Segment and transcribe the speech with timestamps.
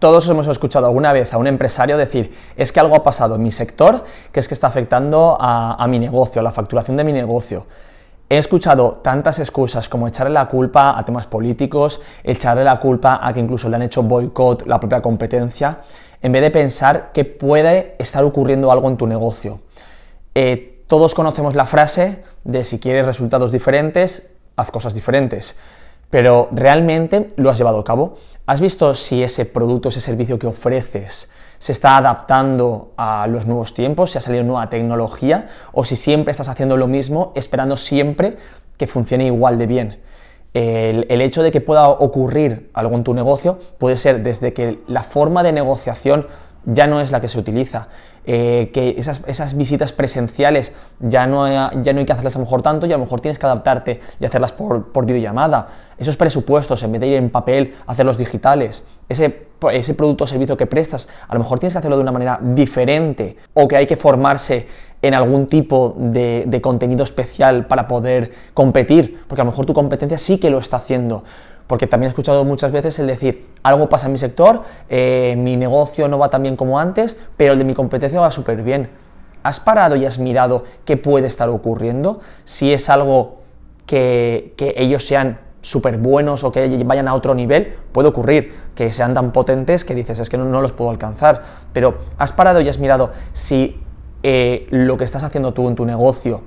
[0.00, 3.42] Todos hemos escuchado alguna vez a un empresario decir, es que algo ha pasado en
[3.42, 7.12] mi sector, que es que está afectando a, mi negocio, a la facturación de mi
[7.12, 7.66] negocio.
[8.30, 13.34] He escuchado tantas excusas como echarle la culpa a temas políticos, echarle la culpa a
[13.34, 15.80] que incluso le han hecho boicot la propia competencia,
[16.22, 19.60] en vez de pensar que puede estar ocurriendo algo en tu negocio.
[20.34, 25.58] Eh, todos conocemos la frase de si quieres resultados diferentes, haz cosas diferentes
[26.10, 28.14] pero realmente lo has llevado a cabo.
[28.46, 33.74] ¿Has visto si ese producto, ese servicio que ofreces se está adaptando a los nuevos
[33.74, 38.38] tiempos, si ha salido nueva tecnología o si siempre estás haciendo lo mismo esperando siempre
[38.76, 40.00] que funcione igual de bien?
[40.52, 44.80] El, el, hecho de que pueda ocurrir algo en tu negocio puede ser desde que
[44.88, 46.26] la forma de negociación
[46.64, 47.88] ya no es la que se utiliza,
[48.26, 52.60] eh, que esas, visitas presenciales ya no, ya no hay que hacerlas a lo mejor
[52.60, 55.68] tanto y a lo mejor tienes que adaptarte y hacerlas por, videollamada.
[55.98, 58.86] Esos presupuestos, en vez de ir en papel, hacerlos digitales.
[59.08, 62.12] Ese, ese producto o servicio que prestas, a lo mejor tienes que hacerlo de una
[62.12, 64.66] manera diferente o que hay que formarse
[65.02, 69.72] en algún tipo de, de contenido especial para poder competir, porque a lo mejor tu
[69.72, 71.24] competencia sí que lo está haciendo
[71.70, 75.56] porque también he escuchado muchas veces el decir, algo pasa en mi sector, eh, mi
[75.56, 78.90] negocio no va tan bien como antes, pero el de mi competencia va súper bien.
[79.44, 82.22] ¿Has parado y has mirado qué puede estar ocurriendo?
[82.42, 83.42] Si es algo
[83.86, 89.14] que, ellos sean súper buenos o que vayan a otro nivel, puede ocurrir que sean
[89.14, 91.44] tan potentes que dices, es que no, los puedo alcanzar.
[91.72, 93.80] Pero has parado y has mirado si
[94.24, 96.42] eh, lo que estás haciendo tú en tu negocio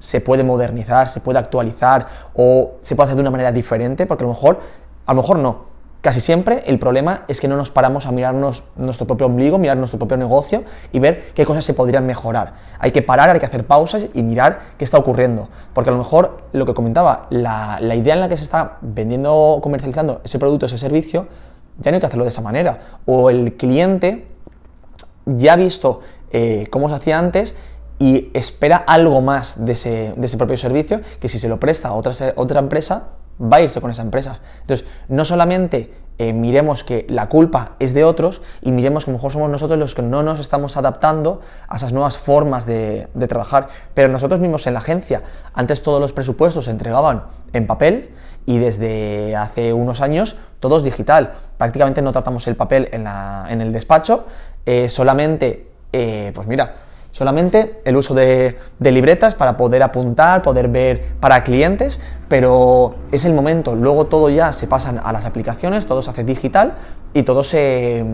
[0.00, 4.24] se puede modernizar, se puede actualizar o se puede hacer de una manera diferente, porque
[4.24, 4.58] a lo mejor,
[5.06, 5.70] a lo mejor no.
[6.00, 9.76] Casi siempre el problema es que no nos paramos a mirarnos nuestro propio ombligo, mirar
[9.76, 12.54] nuestro propio negocio y ver qué cosas se podrían mejorar.
[12.78, 15.50] Hay que parar, hay que hacer pausas y mirar qué está ocurriendo.
[15.74, 19.60] Porque a lo mejor lo que comentaba, la, idea en la que se está vendiendo
[19.62, 21.26] comercializando ese producto, ese servicio,
[21.78, 22.78] ya no hay que hacerlo de esa manera.
[23.04, 24.26] O el cliente
[25.26, 27.54] ya ha visto eh, cómo se hacía antes
[28.00, 32.12] y espera algo más de ese, propio servicio que si se lo presta a otra,
[32.34, 33.10] otra empresa,
[33.40, 34.40] va a irse con esa empresa.
[34.62, 39.12] Entonces, no solamente eh, miremos que la culpa es de otros y miremos que a
[39.12, 43.08] lo mejor somos nosotros los que no nos estamos adaptando a esas nuevas formas de,
[43.28, 45.22] trabajar, pero nosotros mismos en la agencia,
[45.54, 48.10] antes todos los presupuestos se entregaban en papel
[48.46, 51.32] y desde hace unos años todo es digital.
[51.58, 54.26] Prácticamente no tratamos el papel en, la, en el despacho,
[54.64, 56.74] eh, solamente, eh, pues mira,
[57.12, 63.34] solamente el uso de, libretas para poder apuntar, poder ver para clientes, pero es el
[63.34, 63.74] momento.
[63.74, 66.74] Luego todo ya se pasan a las aplicaciones, todo se hace digital
[67.14, 68.04] y todo se,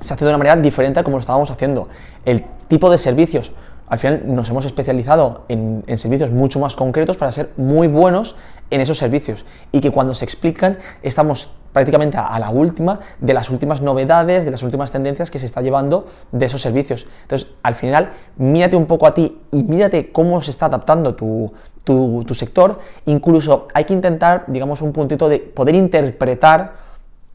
[0.00, 1.88] se hace de una manera diferente a como lo estábamos haciendo.
[2.24, 3.52] El tipo de servicios,
[3.88, 8.36] al final nos hemos especializado en, en servicios mucho más concretos para ser muy buenos
[8.70, 13.50] en esos servicios y que cuando se explican estamos prácticamente a la última de las
[13.50, 17.06] últimas novedades, de las últimas tendencias que se está llevando de esos servicios.
[17.22, 21.52] Entonces, al final, mírate un poco a ti y mírate cómo se está adaptando tu,
[21.84, 22.78] tu, sector.
[23.06, 26.72] Incluso hay que intentar, digamos, un puntito de poder interpretar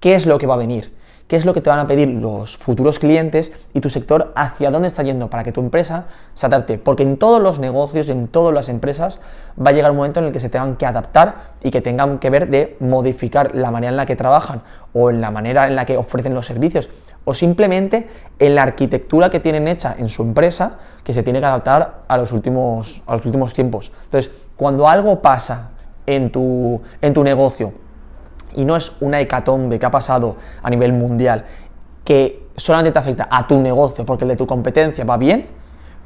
[0.00, 2.08] qué es lo que va a venir qué es lo que te van a pedir
[2.08, 6.46] los futuros clientes y tu sector hacia dónde está yendo para que tu empresa se
[6.46, 6.78] adapte.
[6.78, 9.20] Porque en todos los negocios, en todas las empresas,
[9.58, 12.18] va a llegar un momento en el que se tengan que adaptar y que tengan
[12.18, 14.62] que ver de modificar la manera en la que trabajan
[14.92, 16.90] o en la manera en la que ofrecen los servicios
[17.24, 18.08] o simplemente
[18.38, 22.16] en la arquitectura que tienen hecha en su empresa que se tiene que adaptar a
[22.16, 23.92] los últimos, a los últimos tiempos.
[24.04, 25.70] Entonces, cuando algo pasa
[26.06, 27.72] en tu, en tu negocio,
[28.56, 31.44] y no es una hecatombe que ha pasado a nivel mundial,
[32.04, 35.46] que solamente te afecta a tu negocio porque el de tu competencia va bien,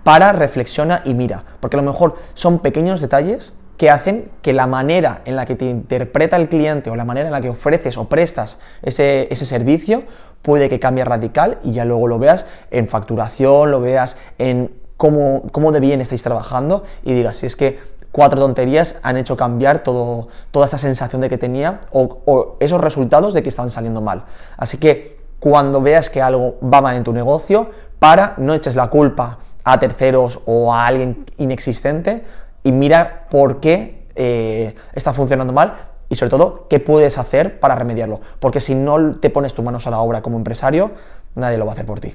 [0.05, 4.67] para, reflexiona y mira, porque a lo mejor son pequeños detalles que hacen que la
[4.67, 7.99] manera en la que te interpreta el cliente o la manera en la que ofreces
[7.99, 10.05] o prestas ese, servicio
[10.43, 15.43] puede que cambie radical y ya luego lo veas en facturación, lo veas en cómo,
[15.53, 17.79] cómo de bien estáis trabajando y digas, si es que
[18.17, 23.35] cuatro tonterías han hecho cambiar todo, toda esta sensación de que tenía o, esos resultados
[23.35, 24.25] de que estaban saliendo mal.
[24.57, 28.89] Así que cuando veas que algo va mal en tu negocio, para, no eches la
[28.89, 32.25] culpa a terceros o a alguien inexistente
[32.65, 35.75] y mira por qué eh, está funcionando mal
[36.09, 38.23] y sobre todo qué puedes hacer para remediarlo.
[38.41, 40.93] Porque si no te pones tus manos a la obra como empresario,
[41.35, 42.15] nadie lo va a hacer por ti.